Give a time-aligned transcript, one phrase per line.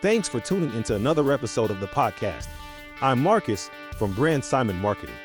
[0.00, 2.46] Thanks for tuning into another episode of the podcast.
[3.02, 5.16] I'm Marcus from Brand Simon Marketing.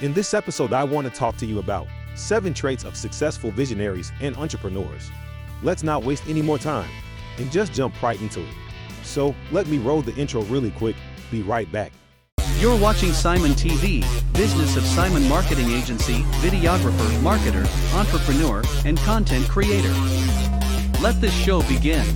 [0.00, 4.10] In this episode, I want to talk to you about seven traits of successful visionaries
[4.22, 5.10] and entrepreneurs.
[5.62, 6.88] Let's not waste any more time
[7.36, 8.54] and just jump right into it.
[9.02, 10.96] So, let me roll the intro really quick.
[11.30, 11.92] Be right back.
[12.56, 14.00] You're watching Simon TV,
[14.32, 19.92] Business of Simon Marketing Agency, videographer, marketer, entrepreneur, and content creator.
[21.02, 22.06] Let this show begin.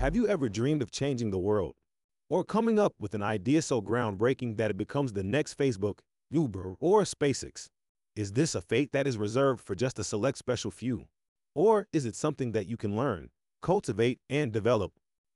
[0.00, 1.74] Have you ever dreamed of changing the world?
[2.30, 5.98] Or coming up with an idea so groundbreaking that it becomes the next Facebook,
[6.30, 7.66] Uber, or SpaceX?
[8.16, 11.04] Is this a fate that is reserved for just a select special few?
[11.54, 13.28] Or is it something that you can learn,
[13.60, 14.92] cultivate, and develop?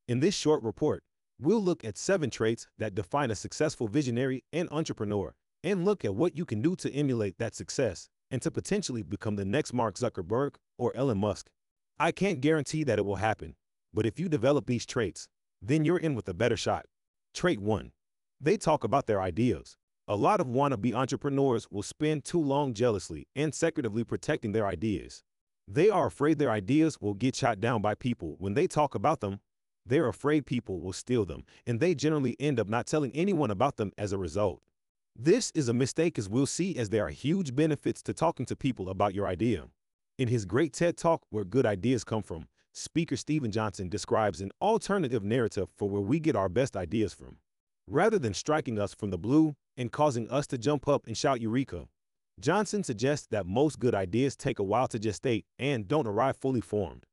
[0.09, 1.03] In this short report,
[1.39, 6.15] we'll look at seven traits that define a successful visionary and entrepreneur, and look at
[6.15, 9.97] what you can do to emulate that success and to potentially become the next Mark
[9.97, 11.51] Zuckerberg or Elon Musk.
[12.01, 13.57] I can't guarantee that it will happen,
[13.95, 15.29] but if you develop these traits,
[15.63, 16.87] then you're in with a better shot.
[17.33, 17.93] Trait 1.
[18.41, 19.77] They talk about their ideas.
[20.07, 25.23] A lot of wannabe entrepreneurs will spend too long jealously and secretively protecting their ideas.
[25.67, 29.21] They are afraid their ideas will get shot down by people when they talk about
[29.21, 29.41] them.
[29.87, 33.77] They're afraid people will steal them, and they generally end up not telling anyone about
[33.77, 34.61] them as a result.
[35.17, 38.57] This is a mistake as we'll see as there are huge benefits to talking to
[38.57, 39.69] people about your idea.
[40.19, 42.47] In his great TED Talk, Where Good Ideas Come From,
[42.77, 47.37] Speaker Steven Johnson describes an alternative narrative for where we get our best ideas from.
[47.87, 51.41] Rather than striking us from the blue and causing us to jump up and shout
[51.41, 51.87] Eureka,
[52.41, 56.61] Johnson suggests that most good ideas take a while to gestate and don't arrive fully
[56.61, 57.07] formed.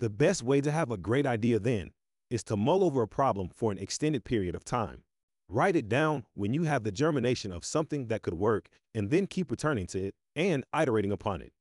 [0.00, 1.92] The best way to have a great idea then
[2.28, 5.04] is to mull over a problem for an extended period of time.
[5.48, 9.28] Write it down when you have the germination of something that could work and then
[9.28, 11.52] keep returning to it and iterating upon it.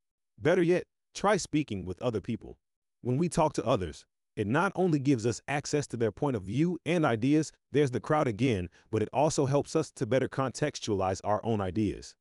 [0.41, 2.57] Better yet, try speaking with other people.
[3.03, 4.05] When we talk to others,
[4.37, 7.99] it not only gives us access to their point of view and ideas, there's the
[7.99, 12.15] crowd again, but it also helps us to better contextualize our own ideas.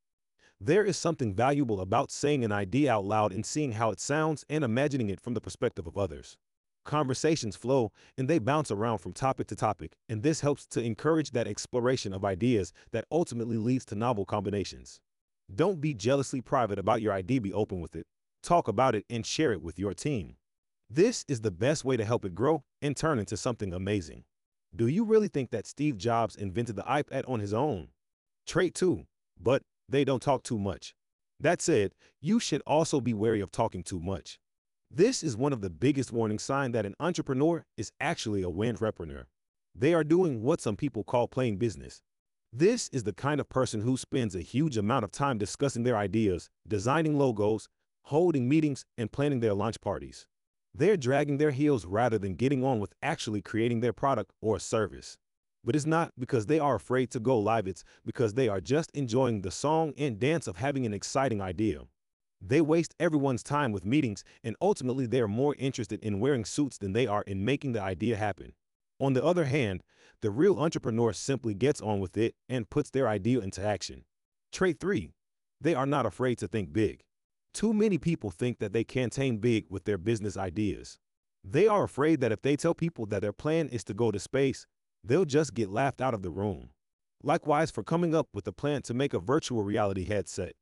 [0.60, 4.44] There is something valuable about saying an idea out loud and seeing how it sounds
[4.50, 6.36] and imagining it from the perspective of others.
[6.84, 11.30] Conversations flow and they bounce around from topic to topic, and this helps to encourage
[11.30, 15.00] that exploration of ideas that ultimately leads to novel combinations.
[15.54, 18.08] Don't be jealously private about your idea, be open with it.
[18.42, 20.34] Talk about it and share it with your team.
[20.94, 24.24] This is the best way to help it grow and turn into something amazing.
[24.76, 27.88] Do you really think that Steve Jobs invented the iPad on his own?
[28.46, 29.06] Trait 2,
[29.40, 30.94] but they don't talk too much.
[31.40, 34.38] That said, you should also be wary of talking too much.
[34.90, 39.26] This is one of the biggest warning signs that an entrepreneur is actually a entrepreneur.
[39.74, 42.02] They are doing what some people call playing business.
[42.52, 45.96] This is the kind of person who spends a huge amount of time discussing their
[45.96, 47.70] ideas, designing logos,
[48.02, 50.26] holding meetings, and planning their launch parties.
[50.74, 55.18] They're dragging their heels rather than getting on with actually creating their product or service.
[55.64, 58.90] But it's not because they are afraid to go live, it's because they are just
[58.94, 61.82] enjoying the song and dance of having an exciting idea.
[62.40, 66.78] They waste everyone's time with meetings, and ultimately, they are more interested in wearing suits
[66.78, 68.54] than they are in making the idea happen.
[68.98, 69.84] On the other hand,
[70.22, 74.04] the real entrepreneur simply gets on with it and puts their idea into action.
[74.50, 75.10] Trait 3
[75.60, 77.02] They are not afraid to think big.
[77.54, 80.98] Too many people think that they can't tame big with their business ideas.
[81.44, 84.18] They are afraid that if they tell people that their plan is to go to
[84.18, 84.66] space,
[85.04, 86.70] they'll just get laughed out of the room.
[87.22, 90.52] Likewise, for coming up with a plan to make a virtual reality headset.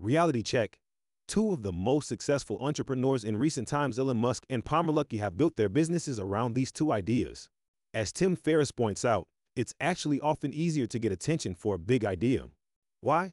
[0.00, 0.78] Reality check.
[1.26, 5.36] Two of the most successful entrepreneurs in recent times, Elon Musk and Palmer Luckey, have
[5.36, 7.48] built their businesses around these two ideas.
[7.92, 12.04] As Tim Ferriss points out, it's actually often easier to get attention for a big
[12.04, 12.46] idea.
[13.00, 13.32] Why?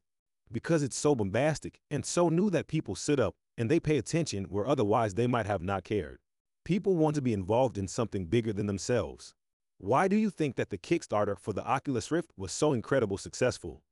[0.52, 4.46] Because it's so bombastic and so new that people sit up and they pay attention
[4.46, 6.18] where otherwise they might have not cared.
[6.64, 9.34] People want to be involved in something bigger than themselves.
[9.78, 13.84] Why do you think that the Kickstarter for the Oculus Rift was so incredible successful?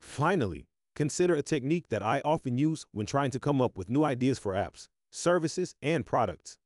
[0.00, 4.04] Finally, consider a technique that I often use when trying to come up with new
[4.04, 6.56] ideas for apps, services, and products.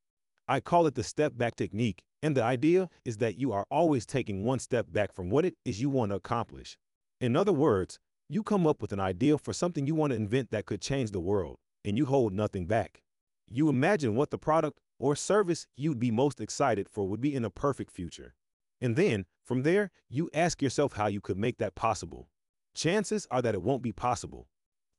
[0.47, 4.07] I call it the step back technique, and the idea is that you are always
[4.07, 6.79] taking one step back from what it is you want to accomplish.
[7.21, 7.99] In other words,
[8.31, 11.11] you come up with an idea for something you want to invent that could change
[11.11, 13.03] the world, and you hold nothing back.
[13.51, 17.45] You imagine what the product or service you'd be most excited for would be in
[17.45, 18.35] a perfect future.
[18.81, 22.29] And then, from there, you ask yourself how you could make that possible.
[22.75, 24.49] Chances are that it won't be possible.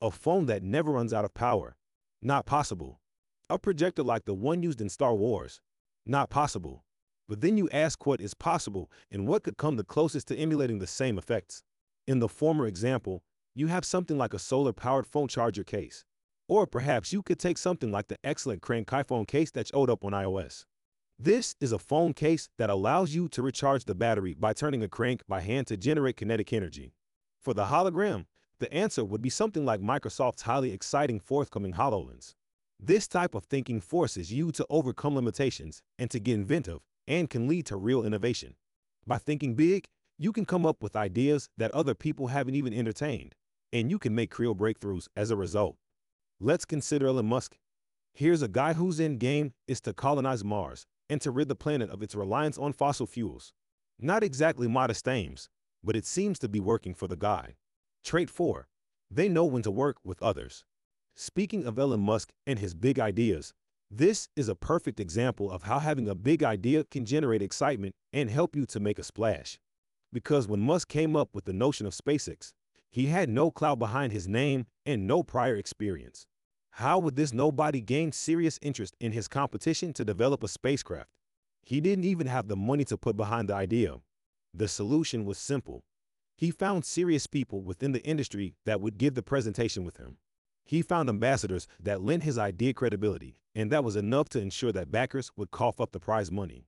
[0.01, 1.77] A phone that never runs out of power.
[2.21, 2.99] Not possible.
[3.49, 5.61] A projector like the one used in Star Wars.
[6.05, 6.83] Not possible.
[7.27, 10.79] But then you ask what is possible and what could come the closest to emulating
[10.79, 11.63] the same effects.
[12.09, 13.21] In the former example,
[13.53, 16.05] you have something like a solar-powered phone charger case.
[16.47, 20.03] Or perhaps you could take something like the excellent Crane iPhone case that showed up
[20.03, 20.65] on iOS.
[21.19, 24.87] This is a phone case that allows you to recharge the battery by turning a
[24.87, 26.95] crank by hand to generate kinetic energy.
[27.39, 28.25] For the hologram,
[28.57, 32.33] the answer would be something like Microsoft's highly exciting forthcoming HoloLens.
[32.79, 37.47] This type of thinking forces you to overcome limitations and to get inventive and can
[37.47, 38.55] lead to real innovation.
[39.05, 39.85] By thinking big,
[40.21, 43.35] you can come up with ideas that other people haven't even entertained,
[43.71, 45.77] and you can make real breakthroughs as a result.
[46.41, 47.57] Let's consider Elon Musk.
[48.13, 51.89] Here's a guy whose end game is to colonize Mars and to rid the planet
[51.89, 53.53] of its reliance on fossil fuels.
[53.97, 55.47] Not exactly modest aims,
[55.81, 57.55] but it seems to be working for the guy.
[58.03, 58.67] Trait 4.
[59.09, 60.65] They know when to work with others.
[61.15, 63.53] Speaking of Elon Musk and his big ideas,
[63.89, 68.29] this is a perfect example of how having a big idea can generate excitement and
[68.29, 69.57] help you to make a splash.
[70.11, 72.53] Because when Musk came up with the notion of SpaceX,
[72.89, 76.25] he had no clout behind his name and no prior experience.
[76.71, 81.09] How would this nobody gain serious interest in his competition to develop a spacecraft?
[81.61, 83.97] He didn't even have the money to put behind the idea.
[84.53, 85.83] The solution was simple.
[86.35, 90.17] He found serious people within the industry that would give the presentation with him.
[90.63, 94.91] He found ambassadors that lent his idea credibility, and that was enough to ensure that
[94.91, 96.65] backers would cough up the prize money.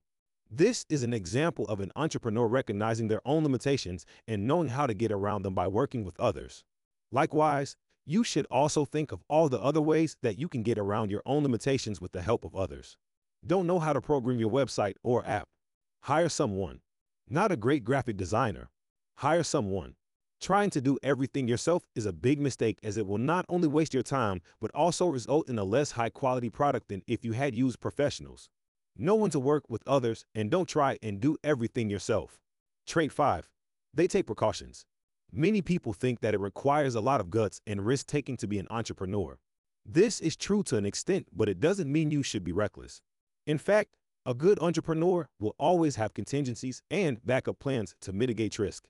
[0.54, 4.92] This is an example of an entrepreneur recognizing their own limitations and knowing how to
[4.92, 6.62] get around them by working with others.
[7.10, 11.10] Likewise, you should also think of all the other ways that you can get around
[11.10, 12.98] your own limitations with the help of others.
[13.46, 15.48] Don't know how to program your website or app?
[16.02, 16.80] Hire someone.
[17.30, 18.68] Not a great graphic designer,
[19.16, 19.94] Hire someone.
[20.38, 23.94] Trying to do everything yourself is a big mistake as it will not only waste
[23.94, 27.54] your time, but also result in a less high quality product than if you had
[27.54, 28.50] used professionals.
[28.96, 32.38] Know when to work with others and don't try and do everything yourself.
[32.86, 33.48] Trait 5.
[33.94, 34.84] They take precautions.
[35.32, 38.58] Many people think that it requires a lot of guts and risk taking to be
[38.58, 39.38] an entrepreneur.
[39.86, 43.00] This is true to an extent, but it doesn't mean you should be reckless.
[43.46, 43.96] In fact,
[44.26, 48.84] a good entrepreneur will always have contingencies and backup plans to mitigate risk.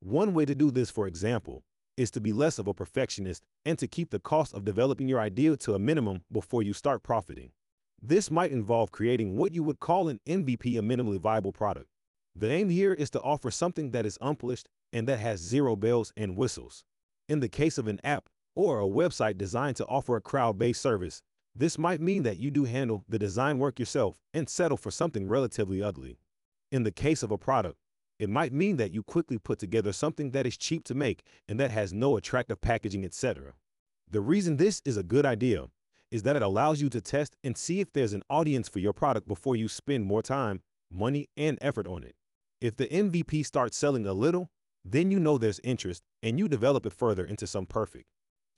[0.00, 1.64] One way to do this, for example,
[1.96, 5.20] is to be less of a perfectionist and to keep the cost of developing your
[5.20, 7.50] idea to a minimum before you start profiting.
[8.00, 11.88] This might involve creating what you would call an MVP, a minimally viable product.
[12.34, 16.12] The aim here is to offer something that is unpolished and that has zero bells
[16.16, 16.84] and whistles.
[17.28, 21.22] In the case of an app or a website designed to offer a crowd-based service,
[21.56, 25.26] this might mean that you do handle the design work yourself and settle for something
[25.26, 26.18] relatively ugly.
[26.70, 27.78] In the case of a product,
[28.20, 31.58] it might mean that you quickly put together something that is cheap to make and
[31.58, 33.54] that has no attractive packaging, etc.
[34.08, 35.66] The reason this is a good idea
[36.10, 38.92] is that it allows you to test and see if there's an audience for your
[38.92, 40.60] product before you spend more time,
[40.90, 42.14] money, and effort on it.
[42.60, 44.48] If the MVP starts selling a little,
[44.84, 48.06] then you know there's interest and you develop it further into some perfect.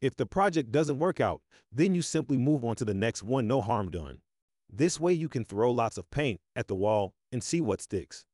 [0.00, 3.46] If the project doesn't work out, then you simply move on to the next one,
[3.46, 4.18] no harm done.
[4.72, 8.24] This way you can throw lots of paint at the wall and see what sticks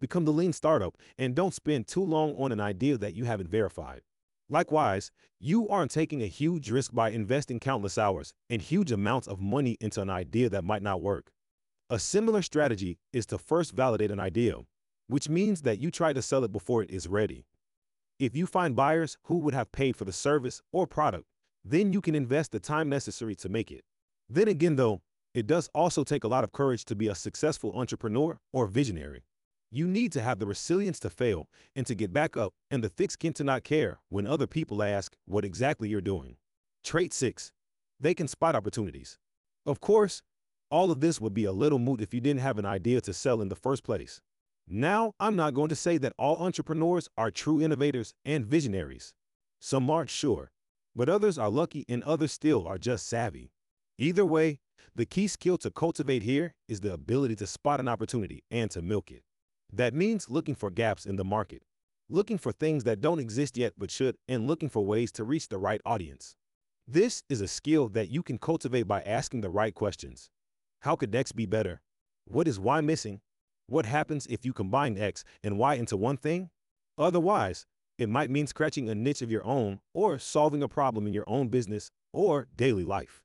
[0.00, 3.48] become the lean startup, and don't spend too long on an idea that you haven't
[3.48, 4.02] verified.
[4.48, 5.10] Likewise,
[5.40, 9.76] you aren't taking a huge risk by investing countless hours and huge amounts of money
[9.80, 11.32] into an idea that might not work.
[11.90, 14.58] A similar strategy is to first validate an idea,
[15.08, 17.44] which means that you try to sell it before it is ready.
[18.18, 21.26] If you find buyers who would have paid for the service or product,
[21.64, 23.82] then you can invest the time necessary to make it.
[24.28, 25.02] Then again, though,
[25.34, 29.24] it does also take a lot of courage to be a successful entrepreneur or visionary.
[29.70, 32.88] You need to have the resilience to fail and to get back up and the
[32.88, 36.36] thick skin to not care when other people ask what exactly you're doing.
[36.84, 37.52] Trait 6.
[37.98, 39.18] They can spot opportunities.
[39.64, 40.22] Of course,
[40.70, 43.12] all of this would be a little moot if you didn't have an idea to
[43.12, 44.20] sell in the first place.
[44.68, 49.14] Now, I'm not going to say that all entrepreneurs are true innovators and visionaries.
[49.60, 50.50] Some aren't sure,
[50.94, 53.52] but others are lucky and others still are just savvy.
[53.98, 54.58] Either way,
[54.94, 58.82] the key skill to cultivate here is the ability to spot an opportunity and to
[58.82, 59.22] milk it.
[59.72, 61.62] That means looking for gaps in the market,
[62.08, 65.48] looking for things that don't exist yet but should, and looking for ways to reach
[65.48, 66.36] the right audience.
[66.86, 70.30] This is a skill that you can cultivate by asking the right questions.
[70.80, 71.80] How could X be better?
[72.26, 73.20] What is Y missing?
[73.66, 76.50] What happens if you combine X and Y into one thing?
[76.96, 77.66] Otherwise,
[77.98, 81.24] it might mean scratching a niche of your own or solving a problem in your
[81.26, 83.24] own business or daily life.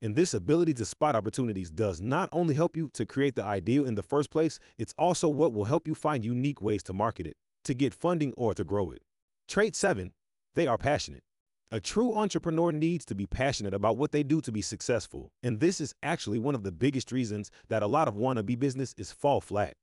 [0.00, 3.84] And this ability to spot opportunities does not only help you to create the ideal
[3.84, 7.26] in the first place, it's also what will help you find unique ways to market
[7.26, 9.02] it, to get funding, or to grow it.
[9.48, 10.12] Trait 7.
[10.54, 11.24] They are passionate.
[11.72, 15.32] A true entrepreneur needs to be passionate about what they do to be successful.
[15.42, 18.94] And this is actually one of the biggest reasons that a lot of wannabe business
[18.96, 19.74] is fall flat.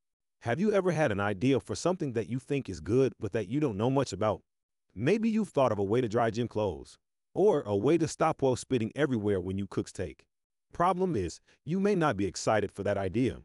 [0.41, 3.49] Have you ever had an idea for something that you think is good but that
[3.49, 4.41] you don't know much about?
[4.95, 6.97] Maybe you've thought of a way to dry gym clothes,
[7.35, 10.25] or a way to stop while spitting everywhere when you cook steak.
[10.73, 13.37] Problem is, you may not be excited for that idea.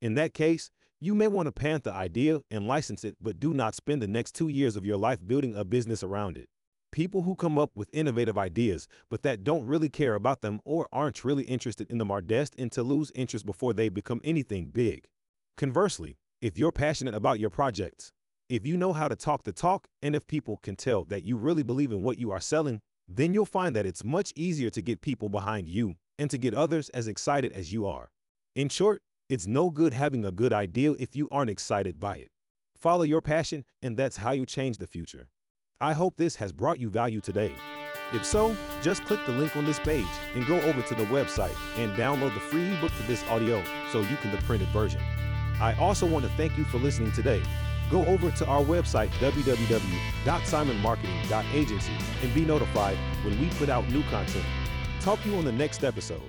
[0.00, 0.70] In that case,
[1.00, 4.06] you may want to patent the idea and license it, but do not spend the
[4.06, 6.48] next two years of your life building a business around it.
[6.92, 10.88] People who come up with innovative ideas, but that don't really care about them or
[10.92, 15.06] aren't really interested in them are destined to lose interest before they become anything big.
[15.56, 18.12] Conversely, if you're passionate about your projects,
[18.48, 21.36] if you know how to talk the talk, and if people can tell that you
[21.36, 22.80] really believe in what you are selling,
[23.10, 26.54] then you'll find that it's much easier to get people behind you and to get
[26.54, 28.10] others as excited as you are.
[28.54, 32.28] In short, it's no good having a good idea if you aren't excited by it.
[32.76, 35.28] Follow your passion, and that's how you change the future.
[35.80, 37.52] I hope this has brought you value today.
[38.12, 41.54] If so, just click the link on this page and go over to the website
[41.76, 45.00] and download the free ebook to this audio so you can the printed version.
[45.60, 47.42] I also want to thank you for listening today.
[47.90, 51.92] Go over to our website, www.simonmarketing.agency,
[52.22, 54.44] and be notified when we put out new content.
[55.00, 56.22] Talk to you on the next episode.